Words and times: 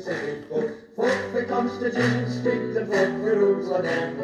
city 0.00 0.42
folk. 0.48 0.70
Folk 0.96 1.32
for 1.32 1.44
Constantine 1.44 2.02
and 2.02 2.88
folk 2.88 3.08
for 3.20 3.34
Jerusalem. 3.34 4.16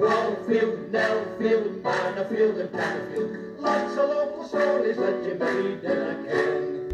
Wallfield, 0.00 0.90
Nellfield, 0.90 1.82
Bannerfield 1.82 2.58
and 2.58 2.70
Tannerfield. 2.70 3.60
Lots 3.60 3.96
of 3.96 4.08
local 4.08 4.44
stories 4.44 4.96
that 4.96 5.24
you 5.24 5.34
may 5.34 5.76
dinna 5.80 6.24
ken. 6.24 6.92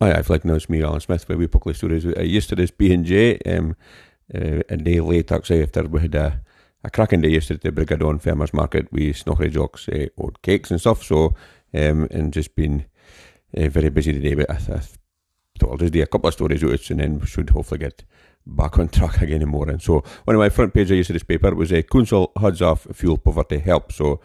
Hi, 0.00 0.18
I've 0.18 0.30
like 0.30 0.44
knows 0.44 0.68
me, 0.68 0.82
Alan 0.82 1.00
Smith, 1.00 1.28
where 1.28 1.38
we 1.38 1.46
public 1.46 1.76
stories 1.76 2.06
uh, 2.06 2.20
yesterday's 2.20 2.70
P&J, 2.70 3.38
um, 3.46 3.76
uh, 4.34 4.60
a 4.68 4.76
day 4.76 5.00
late 5.00 5.32
actually 5.32 5.62
after 5.62 5.84
we 5.84 6.00
had 6.00 6.14
a, 6.14 6.42
a 6.84 6.90
cracking 6.90 7.22
day 7.22 7.30
yesterday 7.30 7.68
at 7.68 7.74
the 7.74 7.84
Brigadon 7.84 8.20
Farmers 8.20 8.52
Market 8.52 8.92
with 8.92 9.16
Snockery 9.16 9.50
Jocks, 9.50 9.88
uh, 9.88 10.06
old 10.18 10.42
cakes 10.42 10.70
and 10.70 10.80
stuff, 10.80 11.02
so, 11.02 11.34
um, 11.74 12.08
and 12.10 12.32
just 12.32 12.54
been 12.54 12.84
uh, 13.56 13.68
very 13.68 13.88
busy 13.88 14.12
today, 14.12 14.34
but 14.34 14.50
I, 14.50 14.54
I 14.54 14.80
just 15.78 15.92
do 15.92 16.02
a 16.02 16.06
couple 16.06 16.28
of 16.28 16.34
stories 16.34 16.62
out 16.64 16.90
and 16.90 17.00
then 17.00 17.24
should 17.24 17.50
hopefully 17.50 17.78
get 17.78 18.04
back 18.46 18.78
on 18.78 18.88
track 18.88 19.20
again 19.22 19.42
in 19.42 19.48
morning. 19.48 19.78
So, 19.78 20.04
one 20.24 20.36
of 20.36 20.40
my 20.40 20.48
front 20.48 20.74
page 20.74 20.90
of 20.90 20.96
yesterday's 20.96 21.24
paper 21.24 21.54
was 21.54 21.72
a 21.72 21.80
uh, 21.80 21.82
Council 21.82 22.32
HUDs 22.36 22.62
off 22.62 22.86
fuel 22.92 23.18
poverty 23.18 23.58
help, 23.58 23.92
so 23.92 24.20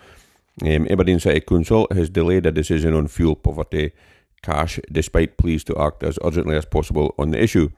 um, 0.63 0.88
Aberdeen 0.89 1.20
City 1.20 1.41
Council 1.41 1.88
has 1.91 2.09
delayed 2.09 2.45
a 2.45 2.52
decision 2.52 2.94
on 2.94 3.08
fuel 3.08 3.36
poverty 3.36 3.91
cash 4.44 4.80
despite 4.91 5.38
pleas 5.38 5.63
to 5.63 5.77
act 5.77 6.03
as 6.03 6.17
urgently 6.23 6.55
as 6.55 6.66
possible 6.66 7.13
on 7.17 7.31
the 7.31 7.41
issue. 7.41 7.70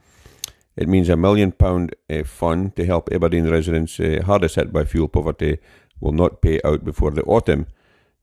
It 0.76 0.88
means 0.88 1.08
a 1.08 1.16
million 1.16 1.52
pound 1.52 1.94
uh, 2.10 2.24
fund 2.24 2.74
to 2.76 2.84
help 2.84 3.08
Aberdeen 3.12 3.48
residents 3.48 4.00
uh, 4.00 4.22
hardest 4.24 4.56
hit 4.56 4.72
by 4.72 4.84
fuel 4.84 5.08
poverty 5.08 5.58
will 6.00 6.12
not 6.12 6.42
pay 6.42 6.60
out 6.64 6.84
before 6.84 7.12
the 7.12 7.22
autumn. 7.22 7.66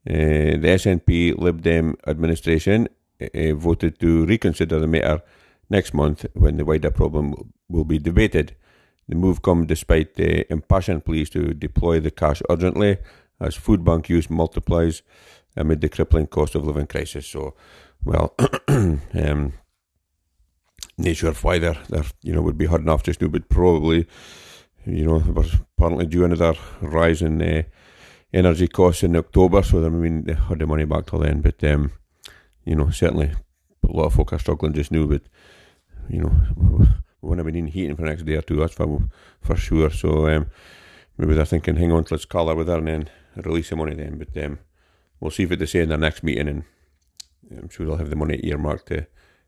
Uh, 0.10 0.58
the 0.60 0.78
SNP 0.80 1.38
Lib 1.38 1.62
Dem 1.62 1.96
administration 2.08 2.88
voted 3.54 4.00
to 4.00 4.26
reconsider 4.26 4.80
the 4.80 4.88
matter 4.88 5.22
next 5.70 5.94
month 5.94 6.26
when 6.34 6.58
the 6.58 6.66
wider 6.66 6.92
problem 6.92 7.54
will 7.70 7.86
be 7.86 8.00
debated. 8.00 8.56
The 9.08 9.16
move 9.16 9.42
comes 9.42 9.68
despite 9.68 10.16
the 10.16 10.52
impassioned 10.52 11.06
pleas 11.06 11.30
to 11.32 11.54
deploy 11.54 12.00
the 12.00 12.12
cash 12.12 12.42
urgently 12.50 12.98
as 13.40 13.56
food 13.56 13.84
bank 13.84 14.10
use 14.10 14.30
multiplies 14.30 15.02
amid 15.58 15.82
the 15.82 15.90
crippling 15.90 16.28
cost 16.28 16.56
of 16.56 16.66
living 16.66 16.88
crisis. 16.88 17.28
So 17.28 17.56
well, 18.04 18.36
um, 18.68 19.54
not 20.98 21.16
sure 21.16 21.34
why 21.34 21.60
they're, 21.60 21.78
they're, 21.90 22.04
you 22.22 22.34
know, 22.34 22.42
would 22.42 22.58
be 22.58 22.66
hard 22.66 22.82
enough 22.82 23.04
just 23.04 23.22
now, 23.22 23.28
but 23.28 23.50
probably, 23.50 24.08
you 24.86 25.06
know, 25.06 25.18
we're 25.18 25.46
apparently 25.78 26.06
due 26.06 26.26
another 26.26 26.56
rise 26.82 27.22
in 27.22 27.42
uh, 27.42 27.64
energy 28.34 28.68
costs 28.68 29.04
in 29.04 29.16
October, 29.16 29.62
so 29.62 29.86
I 29.86 29.90
mean, 29.90 30.24
they 30.24 30.34
had 30.34 30.60
the 30.60 30.68
money 30.68 30.86
back 30.86 31.08
till 31.08 31.20
then, 31.20 31.42
but, 31.42 31.64
um, 31.64 31.92
you 32.66 32.76
know, 32.76 32.90
certainly 32.90 33.32
a 33.84 33.92
lot 33.92 34.06
of 34.06 34.14
folk 34.14 34.34
are 34.34 34.40
struggling 34.40 34.74
just 34.74 34.92
now, 34.92 35.06
but, 35.06 35.22
you 36.10 36.22
know, 36.22 36.32
we 37.22 37.28
won't 37.28 37.40
have 37.40 37.46
been 37.46 37.68
heating 37.68 37.96
for 37.96 38.04
the 38.04 38.10
next 38.10 38.26
day 38.26 38.36
or 38.36 38.42
two, 38.42 38.58
that's 38.58 38.74
for, 38.74 39.10
for 39.42 39.56
sure, 39.56 39.90
so 39.90 40.28
um, 40.28 40.48
maybe 41.18 41.34
they're 41.34 41.46
thinking, 41.46 41.76
hang 41.76 41.92
on, 41.92 42.06
let's 42.10 42.26
call 42.26 42.48
her 42.48 42.56
with 42.56 42.68
her 42.68 42.78
and 42.78 42.88
then 42.88 43.10
release 43.36 43.70
the 43.70 43.76
money 43.76 43.96
then, 43.96 44.18
but 44.18 44.44
um, 44.44 44.60
we'll 45.20 45.32
see 45.32 45.44
if 45.44 45.50
they 45.50 45.66
say 45.66 45.82
in 45.82 45.90
their 45.90 45.98
next 45.98 46.24
meeting 46.24 46.48
and 46.48 46.64
I'm 47.58 47.70
sure 47.70 47.86
they'll 47.86 47.98
have 47.98 48.10
the 48.10 48.16
money 48.16 48.40
earmarked 48.44 48.88
to, 48.88 49.08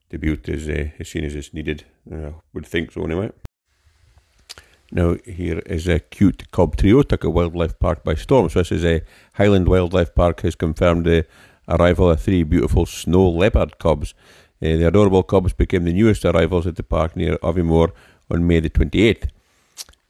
to 0.09 0.17
build 0.17 0.47
as, 0.49 0.67
uh, 0.67 0.89
as 0.99 1.07
soon 1.07 1.23
as 1.23 1.35
it's 1.35 1.53
needed. 1.53 1.85
I 2.11 2.33
would 2.53 2.65
think 2.65 2.91
so 2.91 3.03
anyway. 3.03 3.31
Now, 4.91 5.17
here 5.25 5.59
is 5.65 5.87
a 5.87 5.99
cute 5.99 6.51
cob 6.51 6.75
trio 6.75 7.01
took 7.01 7.23
a 7.23 7.29
wildlife 7.29 7.79
park 7.79 8.03
by 8.03 8.13
storm. 8.15 8.49
So, 8.49 8.59
this 8.59 8.71
is 8.71 8.85
a 8.85 9.01
Highland 9.33 9.67
Wildlife 9.67 10.13
Park 10.13 10.41
has 10.41 10.55
confirmed 10.55 11.05
the 11.05 11.25
arrival 11.67 12.11
of 12.11 12.21
three 12.21 12.43
beautiful 12.43 12.85
snow 12.85 13.29
leopard 13.29 13.79
cubs. 13.79 14.13
Uh, 14.61 14.77
the 14.77 14.87
adorable 14.87 15.23
cubs 15.23 15.53
became 15.53 15.83
the 15.83 15.93
newest 15.93 16.25
arrivals 16.25 16.67
at 16.67 16.75
the 16.75 16.83
park 16.83 17.15
near 17.15 17.37
Aviemore 17.37 17.91
on 18.29 18.47
May 18.47 18.59
the 18.59 18.69
28th. 18.69 19.29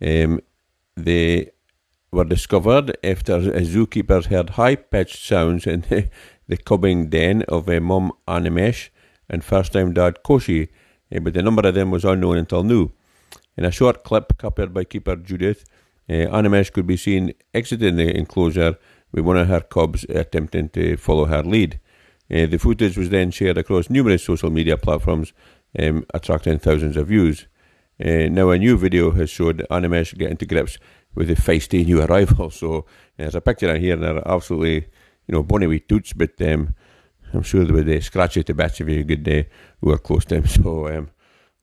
Um, 0.01 0.41
they 0.95 1.51
were 2.11 2.25
discovered 2.25 2.95
after 3.03 3.39
zookeepers 3.39 4.25
heard 4.25 4.51
high 4.51 4.75
pitched 4.75 5.25
sounds 5.25 5.65
in 5.65 5.81
the 5.89 6.09
the 6.47 6.57
cubbing 6.57 7.09
den 7.09 7.43
of 7.43 7.69
uh, 7.69 7.79
mum 7.79 8.11
Animesh 8.27 8.89
and 9.29 9.43
first 9.43 9.73
time 9.73 9.93
dad 9.93 10.19
Koshi, 10.23 10.69
uh, 11.15 11.19
but 11.19 11.33
the 11.33 11.41
number 11.41 11.67
of 11.67 11.73
them 11.73 11.91
was 11.91 12.03
unknown 12.03 12.37
until 12.37 12.63
now. 12.63 12.91
In 13.57 13.65
a 13.65 13.71
short 13.71 14.03
clip 14.03 14.37
captured 14.37 14.73
by 14.73 14.83
keeper 14.83 15.15
Judith, 15.15 15.63
uh, 16.09 16.13
Animesh 16.13 16.71
could 16.71 16.87
be 16.87 16.97
seen 16.97 17.33
exiting 17.53 17.95
the 17.95 18.15
enclosure 18.15 18.77
with 19.13 19.23
one 19.23 19.37
of 19.37 19.47
her 19.47 19.61
cubs 19.61 20.03
attempting 20.09 20.69
to 20.69 20.97
follow 20.97 21.25
her 21.25 21.43
lead. 21.43 21.79
Uh, 22.29 22.45
the 22.47 22.57
footage 22.57 22.97
was 22.97 23.09
then 23.09 23.31
shared 23.31 23.57
across 23.57 23.89
numerous 23.89 24.23
social 24.23 24.49
media 24.49 24.75
platforms, 24.75 25.31
um, 25.79 26.05
attracting 26.13 26.59
thousands 26.59 26.97
of 26.97 27.07
views. 27.07 27.47
Uh, 28.03 28.27
now, 28.29 28.49
a 28.49 28.57
new 28.57 28.77
video 28.77 29.11
has 29.11 29.29
showed 29.29 29.65
Animesh 29.69 30.17
getting 30.17 30.37
to 30.37 30.45
grips 30.45 30.77
with 31.15 31.27
the 31.27 31.35
feisty 31.35 31.85
new 31.85 32.01
arrival. 32.05 32.49
So, 32.49 32.79
uh, 32.79 32.81
there's 33.17 33.35
a 33.35 33.41
picture 33.41 33.77
here, 33.77 33.93
and 33.93 34.03
they're 34.03 34.27
absolutely 34.27 34.87
you 35.27 35.33
know, 35.33 35.43
bonny 35.43 35.67
wee 35.67 35.79
toots, 35.79 36.13
but 36.13 36.41
um, 36.41 36.75
I'm 37.33 37.43
sure 37.43 37.63
they 37.63 37.71
would 37.71 37.89
uh, 37.89 38.01
scratch 38.01 38.35
you 38.35 38.43
to 38.43 38.53
bits 38.53 38.81
if 38.81 38.89
you 38.89 39.05
could 39.05 39.27
uh, 39.27 39.43
work 39.81 40.03
close 40.03 40.25
to 40.25 40.35
them. 40.35 40.45
So 40.47 40.87
um, 40.87 41.09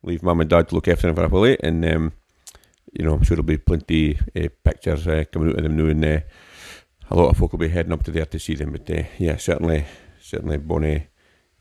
leave 0.03 0.23
mum 0.23 0.41
and 0.41 0.49
dad 0.49 0.69
to 0.69 0.75
look 0.75 0.87
after 0.87 1.07
them 1.07 1.15
for 1.15 1.25
a 1.25 1.29
while, 1.29 1.57
and 1.61 1.85
um, 1.85 2.13
you 2.93 3.05
know, 3.05 3.13
I'm 3.13 3.23
sure 3.23 3.35
there'll 3.35 3.45
be 3.45 3.57
plenty 3.57 4.17
uh, 4.35 4.47
pictures 4.63 5.07
uh, 5.07 5.23
coming 5.31 5.49
out 5.49 5.57
of 5.57 5.63
them 5.63 5.77
now, 5.77 5.85
and 5.85 6.05
uh, 6.05 6.19
a 7.11 7.15
lot 7.15 7.29
of 7.29 7.37
folk 7.37 7.51
will 7.51 7.59
be 7.59 7.67
heading 7.67 7.91
up 7.91 8.03
to 8.03 8.11
there 8.11 8.25
to 8.25 8.39
see 8.39 8.55
them. 8.55 8.71
But 8.71 8.89
uh, 8.89 9.03
yeah, 9.17 9.37
certainly, 9.37 9.85
certainly 10.21 10.57
bonny, 10.57 11.07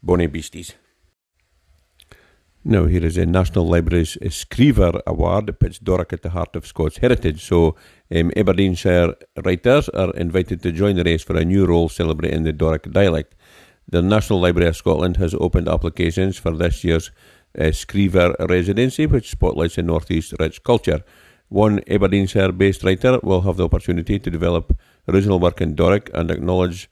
bonny 0.02 0.28
beasties. 0.28 0.74
Now, 2.62 2.84
here 2.84 3.04
is 3.04 3.16
a 3.16 3.24
National 3.24 3.66
Library's 3.66 4.18
Scriever 4.28 5.00
Award 5.06 5.46
that 5.46 5.60
puts 5.60 5.78
Doric 5.78 6.12
at 6.12 6.22
the 6.22 6.30
heart 6.30 6.54
of 6.54 6.66
Scots 6.66 6.98
heritage. 6.98 7.42
So, 7.42 7.74
um, 8.14 8.30
Aberdeenshire 8.36 9.14
writers 9.44 9.88
are 9.88 10.10
invited 10.12 10.62
to 10.62 10.70
join 10.70 10.96
the 10.96 11.04
race 11.04 11.22
for 11.22 11.36
a 11.38 11.44
new 11.44 11.64
role 11.64 11.88
celebrating 11.88 12.42
the 12.42 12.52
Doric 12.52 12.92
dialect. 12.92 13.34
The 13.88 14.02
National 14.02 14.40
Library 14.40 14.68
of 14.68 14.76
Scotland 14.76 15.16
has 15.16 15.34
opened 15.34 15.68
applications 15.68 16.36
for 16.36 16.52
this 16.52 16.84
year's 16.84 17.10
uh, 17.58 17.72
residency, 18.46 19.06
which 19.06 19.30
spotlights 19.30 19.76
the 19.76 19.82
North 19.82 20.10
East 20.10 20.34
rich 20.38 20.62
culture. 20.62 21.02
One 21.50 21.80
Aberdeenshire 21.88 22.52
based 22.52 22.84
writer 22.84 23.18
will 23.24 23.40
have 23.40 23.56
the 23.56 23.64
opportunity 23.64 24.20
to 24.20 24.30
develop 24.30 24.78
original 25.08 25.40
work 25.40 25.60
in 25.60 25.74
Doric 25.74 26.08
and 26.14 26.30
acknowledge 26.30 26.88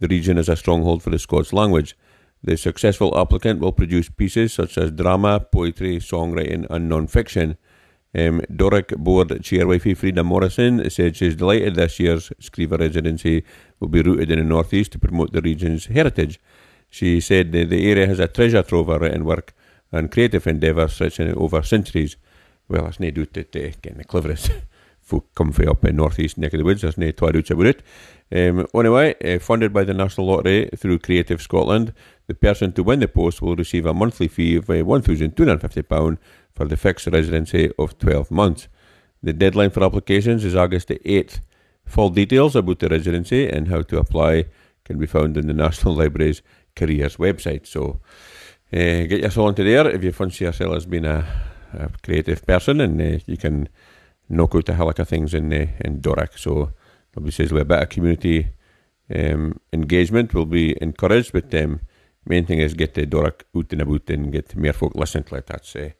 the 0.00 0.06
region 0.06 0.36
as 0.36 0.50
a 0.50 0.56
stronghold 0.56 1.02
for 1.02 1.08
the 1.08 1.18
Scots 1.18 1.54
language. 1.54 1.96
The 2.44 2.58
successful 2.58 3.18
applicant 3.18 3.60
will 3.60 3.72
produce 3.72 4.10
pieces 4.10 4.52
such 4.52 4.76
as 4.76 4.90
drama, 4.90 5.40
poetry, 5.40 5.96
songwriting, 5.96 6.66
and 6.68 6.90
non 6.90 7.06
fiction. 7.06 7.56
Um, 8.14 8.42
Doric 8.54 8.88
board 8.98 9.28
chairwifey 9.28 9.96
Frieda 9.96 10.22
Morrison 10.22 10.90
said 10.90 11.16
she's 11.16 11.34
delighted 11.34 11.76
this 11.76 11.98
year's 11.98 12.30
Scriever 12.38 12.78
residency 12.78 13.44
will 13.80 13.88
be 13.88 14.02
rooted 14.02 14.30
in 14.30 14.38
the 14.40 14.44
northeast 14.44 14.92
to 14.92 14.98
promote 14.98 15.32
the 15.32 15.40
region's 15.40 15.86
heritage. 15.86 16.38
She 16.90 17.18
said 17.20 17.52
the, 17.52 17.90
area 17.90 18.06
has 18.06 18.18
a 18.18 18.28
treasure 18.28 18.62
trove 18.62 18.90
of 18.90 19.00
written 19.00 19.24
work 19.24 19.54
and 19.90 20.12
creative 20.12 20.46
endeavours 20.46 20.92
stretching 20.92 21.34
over 21.34 21.62
centuries. 21.62 22.18
Well, 22.72 22.86
it's 22.86 23.00
no 23.00 23.10
doubt 23.10 23.34
that 23.34 23.54
uh, 23.54 23.70
getting 23.82 23.98
the 23.98 24.04
cleverest 24.04 24.50
folk 25.02 25.26
come 25.34 25.52
from 25.52 25.68
up 25.68 25.84
in 25.84 25.96
northeast 25.96 26.38
neck 26.38 26.54
of 26.54 26.58
the 26.58 26.64
woods. 26.64 26.80
There's 26.80 26.96
no 26.96 27.10
two 27.10 27.30
doubts 27.30 27.50
about 27.50 27.66
it. 27.66 27.82
Um, 28.34 28.66
anyway, 28.74 29.14
uh, 29.22 29.40
funded 29.40 29.74
by 29.74 29.84
the 29.84 29.92
National 29.92 30.28
Lottery 30.28 30.70
through 30.78 31.00
Creative 31.00 31.42
Scotland, 31.42 31.92
the 32.28 32.34
person 32.34 32.72
to 32.72 32.82
win 32.82 33.00
the 33.00 33.08
post 33.08 33.42
will 33.42 33.56
receive 33.56 33.84
a 33.84 33.92
monthly 33.92 34.26
fee 34.26 34.56
of 34.56 34.70
uh, 34.70 34.84
£1,250 34.84 36.18
for 36.54 36.64
the 36.64 36.78
fixed 36.78 37.08
residency 37.08 37.70
of 37.78 37.98
12 37.98 38.30
months. 38.30 38.68
The 39.22 39.34
deadline 39.34 39.68
for 39.68 39.84
applications 39.84 40.42
is 40.42 40.56
August 40.56 40.88
the 40.88 40.98
8th. 41.00 41.40
Full 41.84 42.08
details 42.08 42.56
about 42.56 42.78
the 42.78 42.88
residency 42.88 43.50
and 43.50 43.68
how 43.68 43.82
to 43.82 43.98
apply 43.98 44.46
can 44.86 44.98
be 44.98 45.06
found 45.06 45.36
in 45.36 45.46
the 45.46 45.52
National 45.66 45.94
Library's 45.94 46.40
careers 46.74 47.18
website. 47.18 47.66
So 47.66 48.00
uh, 48.72 49.04
get 49.04 49.20
yourself 49.20 49.48
onto 49.48 49.62
there 49.62 49.90
if 49.90 50.02
you 50.02 50.10
fancy 50.10 50.46
yourself 50.46 50.74
as 50.74 50.86
being 50.86 51.04
a, 51.04 51.51
a 51.72 51.90
creative 52.02 52.46
person 52.46 52.80
and 52.80 53.00
uh, 53.00 53.18
you 53.26 53.36
can 53.36 53.68
knock 54.28 54.54
out 54.54 54.66
the 54.66 54.74
hell 54.74 54.88
of 54.88 55.08
things 55.08 55.34
in, 55.34 55.52
uh, 55.52 55.66
in 55.80 56.00
Doric. 56.00 56.38
So 56.38 56.72
obviously 57.16 57.60
a 57.60 57.64
bit 57.64 57.82
of 57.82 57.88
community 57.88 58.48
um, 59.14 59.60
engagement 59.72 60.32
will 60.34 60.46
be 60.46 60.76
encouraged, 60.80 61.32
but 61.32 61.54
um, 61.54 61.80
main 62.24 62.46
thing 62.46 62.58
is 62.58 62.74
get 62.74 62.94
the 62.94 63.06
Doric 63.06 63.44
out 63.56 63.72
and 63.72 63.82
about 63.82 64.10
and 64.10 64.32
get 64.32 64.56
more 64.56 64.72
folk 64.72 64.94
listening 64.94 65.24
to 65.24 65.36
it. 65.36 65.46
That's 65.46 65.76
uh, 65.76 65.90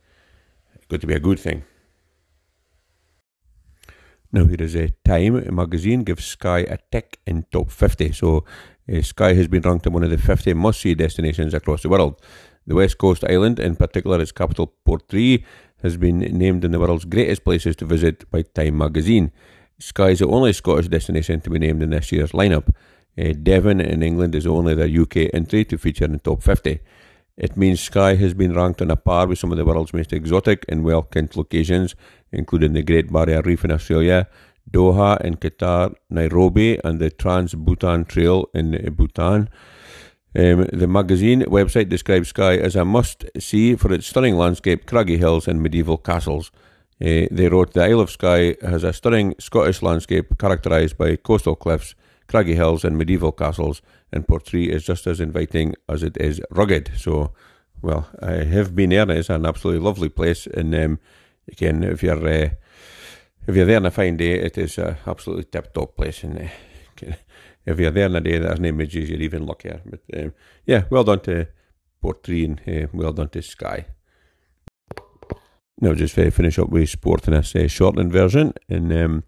going 0.88 1.00
to 1.00 1.06
be 1.06 1.14
a 1.14 1.20
good 1.20 1.40
thing. 1.40 1.64
Now 4.34 4.46
here 4.46 4.62
is 4.62 4.74
a 4.74 4.88
Time 5.04 5.54
magazine 5.54 6.04
gives 6.04 6.24
Skye 6.24 6.60
a 6.60 6.78
tick 6.90 7.18
in 7.26 7.44
top 7.52 7.70
50. 7.70 8.12
So 8.12 8.44
uh, 8.90 9.02
Skye 9.02 9.34
has 9.34 9.48
been 9.48 9.62
ranked 9.62 9.86
in 9.86 9.92
one 9.92 10.04
of 10.04 10.10
the 10.10 10.16
50 10.16 10.54
must-see 10.54 10.94
destinations 10.94 11.52
across 11.52 11.82
the 11.82 11.90
world. 11.90 12.20
The 12.66 12.74
West 12.74 12.98
Coast 12.98 13.24
Island, 13.24 13.58
in 13.58 13.76
particular 13.76 14.20
its 14.20 14.32
capital 14.32 14.74
Portree, 14.86 15.44
has 15.82 15.96
been 15.96 16.20
named 16.20 16.64
in 16.64 16.70
the 16.70 16.78
world's 16.78 17.04
greatest 17.04 17.44
places 17.44 17.76
to 17.76 17.84
visit 17.84 18.30
by 18.30 18.42
Time 18.42 18.78
magazine. 18.78 19.32
Skye 19.78 20.10
is 20.10 20.20
the 20.20 20.28
only 20.28 20.52
Scottish 20.52 20.88
destination 20.88 21.40
to 21.40 21.50
be 21.50 21.58
named 21.58 21.82
in 21.82 21.90
this 21.90 22.12
year's 22.12 22.32
lineup. 22.32 22.72
Uh, 23.18 23.32
Devon 23.42 23.80
in 23.80 24.02
England 24.02 24.34
is 24.34 24.46
only 24.46 24.74
the 24.74 25.02
UK 25.02 25.34
entry 25.34 25.64
to 25.64 25.76
feature 25.76 26.04
in 26.04 26.12
the 26.12 26.18
top 26.18 26.42
50. 26.42 26.78
It 27.36 27.56
means 27.56 27.80
Skye 27.80 28.14
has 28.14 28.34
been 28.34 28.54
ranked 28.54 28.80
on 28.80 28.90
a 28.90 28.96
par 28.96 29.26
with 29.26 29.38
some 29.38 29.50
of 29.50 29.58
the 29.58 29.64
world's 29.64 29.92
most 29.92 30.12
exotic 30.12 30.64
and 30.68 30.84
well 30.84 31.02
kept 31.02 31.36
locations, 31.36 31.96
including 32.30 32.74
the 32.74 32.82
Great 32.82 33.12
Barrier 33.12 33.42
Reef 33.42 33.64
in 33.64 33.72
Australia, 33.72 34.28
Doha 34.70 35.20
in 35.22 35.36
Qatar, 35.36 35.94
Nairobi, 36.08 36.78
and 36.84 37.00
the 37.00 37.10
Trans 37.10 37.54
Bhutan 37.54 38.04
Trail 38.04 38.48
in 38.54 38.94
Bhutan. 38.94 39.48
Um, 40.34 40.66
the 40.72 40.86
magazine 40.86 41.42
website 41.42 41.90
describes 41.90 42.28
Skye 42.28 42.56
as 42.56 42.74
a 42.74 42.84
must 42.84 43.24
see 43.38 43.76
for 43.76 43.92
its 43.92 44.06
stunning 44.06 44.36
landscape, 44.36 44.86
craggy 44.86 45.18
hills, 45.18 45.46
and 45.46 45.62
medieval 45.62 45.98
castles. 45.98 46.50
Uh, 47.00 47.26
they 47.30 47.48
wrote 47.48 47.74
The 47.74 47.84
Isle 47.84 48.00
of 48.00 48.10
Skye 48.10 48.56
has 48.62 48.84
a 48.84 48.92
stunning 48.92 49.34
Scottish 49.38 49.82
landscape 49.82 50.38
characterised 50.38 50.96
by 50.96 51.16
coastal 51.16 51.56
cliffs, 51.56 51.94
craggy 52.28 52.54
hills, 52.54 52.84
and 52.84 52.96
medieval 52.96 53.32
castles, 53.32 53.82
and 54.10 54.26
Portree 54.26 54.70
is 54.70 54.84
just 54.84 55.06
as 55.06 55.20
inviting 55.20 55.74
as 55.88 56.02
it 56.02 56.16
is 56.16 56.40
rugged. 56.50 56.92
So, 56.96 57.32
well, 57.82 58.08
I 58.22 58.44
have 58.44 58.74
been 58.74 58.90
there. 58.90 59.10
It's 59.10 59.28
an 59.28 59.44
absolutely 59.44 59.84
lovely 59.84 60.08
place, 60.08 60.46
and 60.46 60.74
um, 60.74 60.98
again, 61.48 61.82
if 61.82 62.02
you're 62.02 62.26
uh, 62.26 62.50
if 63.46 63.56
you're 63.56 63.66
there 63.66 63.76
on 63.76 63.86
a 63.86 63.90
fine 63.90 64.16
day, 64.16 64.38
it 64.38 64.56
is 64.56 64.78
an 64.78 64.96
absolutely 65.06 65.44
tip 65.44 65.74
top 65.74 65.96
place, 65.96 66.22
and 66.22 66.38
uh, 66.38 67.12
if 67.64 67.78
you're 67.78 67.90
there 67.90 68.06
on 68.06 68.16
a 68.16 68.20
day 68.20 68.38
that 68.38 68.50
has 68.50 68.60
images, 68.60 69.08
you're 69.08 69.20
even 69.20 69.46
luckier. 69.46 69.80
But 69.84 70.00
um, 70.16 70.32
yeah, 70.66 70.84
well 70.90 71.04
done 71.04 71.20
to 71.20 71.48
Portree 72.00 72.44
and 72.44 72.60
uh, 72.66 72.88
well 72.92 73.12
done 73.12 73.28
to 73.30 73.42
Skye. 73.42 73.86
Now, 75.80 75.94
just 75.94 76.18
uh, 76.18 76.30
finish 76.30 76.58
up 76.58 76.68
with 76.68 76.88
sport 76.90 77.26
in 77.26 77.34
this 77.34 77.56
uh, 77.56 77.66
shortened 77.66 78.12
version. 78.12 78.52
And 78.68 78.92
um, 78.92 79.24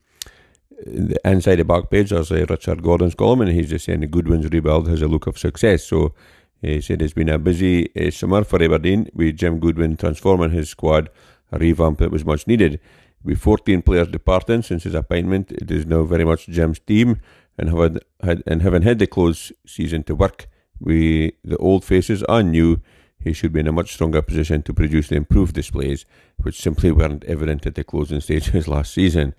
the 0.87 1.19
inside 1.25 1.57
the 1.57 1.65
back 1.65 1.91
page, 1.91 2.11
there's 2.11 2.31
uh, 2.31 2.47
Richard 2.49 2.83
Gordon's 2.83 3.15
column, 3.15 3.41
and 3.41 3.51
he's 3.51 3.71
just 3.71 3.87
saying 3.87 4.01
the 4.01 4.07
Goodwin's 4.07 4.49
rebuild 4.51 4.89
has 4.89 5.03
a 5.03 5.09
look 5.09 5.27
of 5.27 5.39
success. 5.39 5.85
So 5.85 6.15
he 6.61 6.81
said 6.81 7.03
it's 7.03 7.13
been 7.13 7.29
a 7.29 7.39
busy 7.39 7.91
uh, 7.97 8.11
summer 8.11 8.45
for 8.45 8.63
Aberdeen 8.63 9.09
with 9.15 9.37
Jim 9.37 9.59
Goodwin 9.59 9.97
transforming 9.97 10.51
his 10.51 10.71
squad, 10.71 11.11
a 11.51 11.59
revamp 11.59 11.99
that 11.99 12.11
was 12.11 12.25
much 12.25 12.47
needed. 12.47 12.81
With 13.23 13.41
14 13.41 13.83
players 13.83 14.09
departing 14.09 14.63
since 14.63 14.85
his 14.85 14.95
appointment, 14.95 15.51
it 15.51 15.71
is 15.71 15.87
now 15.87 16.03
very 16.03 16.25
much 16.25 16.47
Jim's 16.47 16.79
team, 16.79 17.21
and 17.59 17.69
having 17.69 17.99
had, 18.23 18.43
and 18.47 18.62
having 18.62 18.83
had 18.83 18.99
the 18.99 19.06
close 19.06 19.53
season 19.67 20.03
to 20.05 20.15
work 20.15 20.49
with 20.81 21.35
the 21.45 21.56
old 21.59 21.85
faces 21.85 22.25
and 22.29 22.53
new, 22.53 22.81
he 23.19 23.33
should 23.33 23.53
be 23.53 23.61
in 23.61 23.67
a 23.67 23.73
much 23.73 23.95
stronger 23.95 24.21
position 24.21 24.62
to 24.62 24.75
produce 24.75 25.09
the 25.09 25.17
improved 25.17 25.55
displays, 25.55 26.05
which 26.43 26.61
simply 26.61 26.93
weren't 26.93 27.25
evident 27.25 27.67
at 27.67 27.75
the 27.75 27.85
closing 27.85 28.21
stages 28.21 28.69
last 28.75 28.93
season. 28.93 29.35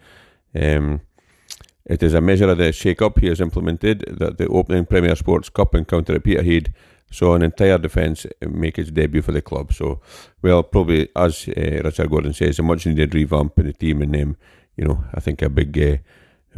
Um, 0.60 1.02
it 1.86 2.02
is 2.02 2.16
a 2.16 2.22
measure 2.22 2.50
of 2.50 2.58
the 2.58 2.72
shake-up 2.72 3.20
he 3.20 3.28
has 3.28 3.40
implemented 3.40 4.06
that 4.20 4.40
the 4.40 4.48
opening 4.48 4.86
Premier 4.86 5.16
Sports 5.16 5.50
Cup 5.50 5.76
encounter 5.76 6.16
at 6.16 6.24
Peterhead 6.24 6.74
saw 7.12 7.36
an 7.36 7.44
entire 7.44 7.78
defence 7.78 8.26
make 8.42 8.80
its 8.80 8.90
debut 8.90 9.22
for 9.22 9.32
the 9.32 9.42
club. 9.42 9.72
So, 9.72 10.02
well, 10.42 10.64
probably 10.64 11.10
as 11.16 11.48
uh, 11.50 11.82
Richard 11.84 12.10
Gordon 12.10 12.34
says, 12.34 12.58
a 12.58 12.64
much-needed 12.64 13.14
revamp 13.14 13.60
in 13.60 13.68
the 13.68 13.74
team, 13.74 14.02
and 14.02 14.16
um, 14.16 14.38
you 14.76 14.86
know, 14.86 15.04
I 15.14 15.20
think 15.20 15.44
a 15.44 15.50
big 15.50 15.78
uh, 15.78 15.98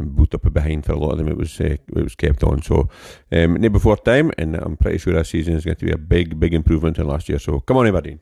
boot 0.06 0.34
up 0.34 0.52
behind 0.52 0.84
for 0.84 0.92
a 0.92 0.98
lot 0.98 1.12
of 1.12 1.18
them. 1.18 1.28
It 1.28 1.36
was 1.36 1.60
uh, 1.60 1.76
it 1.94 2.02
was 2.02 2.14
kept 2.14 2.42
on. 2.44 2.62
So, 2.62 2.88
um, 3.32 3.54
before 3.54 3.96
time, 3.96 4.32
and 4.38 4.56
I'm 4.56 4.76
pretty 4.76 4.98
sure 4.98 5.12
this 5.12 5.30
season 5.30 5.54
is 5.54 5.64
going 5.64 5.76
to 5.76 5.84
be 5.84 5.92
a 5.92 5.98
big, 5.98 6.38
big 6.38 6.54
improvement 6.54 6.98
in 6.98 7.06
last 7.06 7.28
year. 7.28 7.38
So, 7.38 7.60
come 7.60 7.76
on, 7.76 7.86
everybody. 7.86 8.18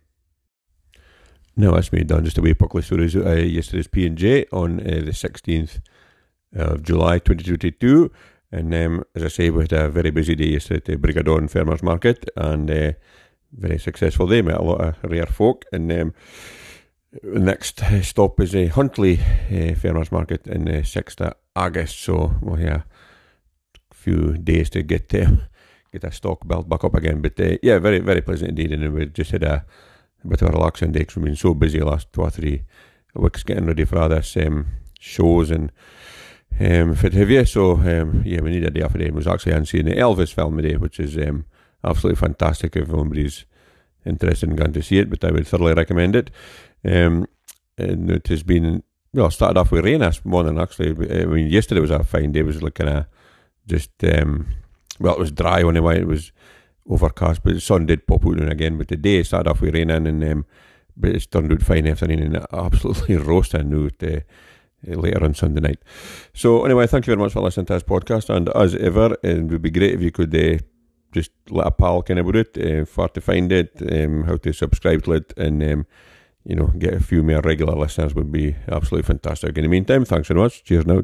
Now, 1.58 1.72
that's 1.72 1.90
me 1.90 2.04
done 2.04 2.24
just 2.24 2.36
a 2.36 2.42
way 2.42 2.52
Puckley 2.52 2.82
stories 2.82 3.16
uh, 3.16 3.30
yesterday's 3.30 3.88
P 3.88 4.06
and 4.06 4.18
J 4.18 4.44
on 4.52 4.78
uh, 4.80 5.00
the 5.04 5.12
16th 5.12 5.80
of 6.54 6.82
July 6.82 7.18
2022. 7.18 8.10
And 8.52 8.74
um, 8.74 9.04
as 9.14 9.24
I 9.24 9.28
say, 9.28 9.50
we 9.50 9.62
had 9.62 9.72
a 9.72 9.88
very 9.88 10.10
busy 10.10 10.34
day 10.34 10.48
yesterday 10.48 10.76
at 10.76 10.84
the 10.84 10.96
Brigadon 10.96 11.50
Farmers 11.50 11.82
Market 11.82 12.28
and 12.36 12.70
uh, 12.70 12.92
very 13.52 13.78
successful 13.78 14.26
day. 14.26 14.42
Met 14.42 14.60
a 14.60 14.62
lot 14.62 14.80
of 14.82 15.10
rare 15.10 15.26
folk. 15.26 15.64
And 15.72 15.90
um, 15.92 16.14
next 17.22 17.80
stop 18.02 18.40
is 18.40 18.54
a 18.54 18.68
Huntly 18.68 19.20
uh, 19.50 19.74
Farmers 19.74 20.12
Market 20.12 20.46
in 20.46 20.64
the 20.64 20.82
6th 20.82 21.20
of 21.20 21.34
August. 21.54 22.00
So 22.00 22.34
we'll 22.40 22.56
have 22.56 22.84
a 23.90 23.94
few 23.94 24.36
days 24.38 24.70
to 24.70 24.82
get 24.82 25.14
um, 25.14 25.42
get 25.92 26.04
a 26.04 26.12
stock 26.12 26.46
built 26.46 26.68
back 26.68 26.84
up 26.84 26.94
again. 26.94 27.22
But 27.22 27.38
uh, 27.40 27.56
yeah, 27.62 27.78
very, 27.78 28.00
very 28.00 28.20
pleasant 28.20 28.50
indeed. 28.50 28.72
And 28.72 28.94
we 28.94 29.06
just 29.06 29.30
had 29.30 29.42
a, 29.42 29.64
a 30.24 30.28
bit 30.28 30.42
of 30.42 30.48
a 30.48 30.52
relaxing 30.52 30.92
day 30.92 31.00
because 31.00 31.16
we've 31.16 31.26
been 31.26 31.36
so 31.36 31.54
busy 31.54 31.80
last 31.80 32.12
two 32.12 32.22
or 32.22 32.30
three 32.30 32.64
weeks 33.14 33.42
getting 33.42 33.66
ready 33.66 33.84
for 33.84 33.98
all 33.98 34.08
this 34.08 34.36
um, 34.36 34.66
shows 34.98 35.50
and 35.50 35.72
um, 36.60 36.94
fit 36.94 37.14
heavy. 37.14 37.44
So 37.44 37.72
um, 37.72 38.22
yeah, 38.24 38.40
we 38.40 38.50
need 38.50 38.64
a 38.64 38.70
day 38.70 38.82
off 38.82 38.92
today. 38.92 39.08
I 39.08 39.12
was 39.12 39.26
actually 39.26 39.64
seeing 39.66 39.86
the 39.86 39.94
Elvis 39.94 40.32
film 40.32 40.56
today, 40.56 40.76
which 40.76 41.00
is 41.00 41.16
um, 41.16 41.46
absolutely 41.84 42.20
fantastic 42.20 42.76
if 42.76 42.88
anybody's 42.88 43.44
interested 44.04 44.48
in 44.48 44.56
going 44.56 44.72
to 44.72 44.82
see 44.82 44.98
it. 44.98 45.10
But 45.10 45.24
I 45.24 45.30
would 45.30 45.46
thoroughly 45.46 45.74
recommend 45.74 46.16
it. 46.16 46.30
Um, 46.86 47.26
and 47.78 48.10
it 48.10 48.28
has 48.28 48.42
been 48.42 48.82
well 49.12 49.30
started 49.30 49.58
off 49.58 49.72
with 49.72 49.84
rain 49.84 50.00
this 50.00 50.24
morning 50.24 50.58
actually. 50.58 50.90
I 50.90 51.26
mean, 51.26 51.48
yesterday 51.48 51.80
was 51.80 51.90
a 51.90 52.04
fine 52.04 52.32
day. 52.32 52.40
It 52.40 52.46
was 52.46 52.62
like 52.62 52.74
kind 52.74 52.90
of 52.90 53.06
just 53.66 53.90
um, 54.04 54.48
well, 55.00 55.14
it 55.14 55.18
was 55.18 55.32
dry 55.32 55.60
anyway. 55.60 56.00
It 56.00 56.06
was 56.06 56.32
overcast, 56.88 57.42
but 57.42 57.54
the 57.54 57.60
sun 57.60 57.86
did 57.86 58.06
pop 58.06 58.26
out 58.26 58.50
again. 58.50 58.78
But 58.78 58.88
the 58.88 58.96
day 58.96 59.22
started 59.22 59.50
off 59.50 59.60
with 59.60 59.74
rain 59.74 59.90
and 59.90 60.24
um, 60.24 60.46
but 60.96 61.10
it's 61.10 61.26
turned 61.26 61.52
out 61.52 61.62
fine 61.62 61.86
afternoon 61.86 62.34
and 62.34 62.46
absolutely 62.52 63.16
roasting 63.16 63.74
out. 63.74 64.02
Uh, 64.02 64.20
uh, 64.86 64.94
later 64.94 65.24
on 65.24 65.34
Sunday 65.34 65.60
night. 65.60 65.78
So 66.34 66.64
anyway, 66.64 66.86
thank 66.86 67.06
you 67.06 67.12
very 67.12 67.22
much 67.22 67.32
for 67.32 67.40
listening 67.40 67.66
to 67.66 67.72
this 67.72 67.82
podcast, 67.82 68.28
and 68.28 68.48
as 68.50 68.74
ever, 68.74 69.16
it 69.22 69.42
would 69.44 69.62
be 69.62 69.70
great 69.70 69.94
if 69.94 70.02
you 70.02 70.10
could 70.10 70.34
uh, 70.34 70.58
just 71.12 71.30
let 71.48 71.66
a 71.66 71.70
pal 71.70 72.02
kind 72.02 72.20
about 72.20 72.36
it, 72.36 72.58
uh, 72.58 72.84
where 72.94 73.08
to 73.08 73.20
find 73.20 73.50
it, 73.52 73.82
um, 73.90 74.24
how 74.24 74.36
to 74.36 74.52
subscribe 74.52 75.02
to 75.04 75.14
it, 75.14 75.32
and 75.36 75.62
um, 75.62 75.86
you 76.46 76.54
know 76.54 76.68
get 76.78 76.94
a 76.94 77.00
few 77.00 77.22
more 77.22 77.40
regular 77.40 77.74
listeners 77.74 78.14
would 78.14 78.30
be 78.30 78.54
absolutely 78.68 79.06
fantastic. 79.06 79.58
In 79.58 79.64
the 79.64 79.68
meantime, 79.68 80.04
thanks 80.04 80.28
very 80.28 80.40
much. 80.40 80.64
Cheers 80.64 80.86
now. 80.86 81.02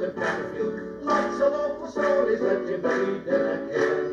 And 0.00 0.16
Pannerfield. 0.16 1.04
Lots 1.04 1.40
of 1.40 1.52
local 1.52 1.88
stories 1.88 2.40
that 2.40 2.66
you 2.68 2.78
made 2.78 3.26
in 3.26 3.34
a. 3.34 4.07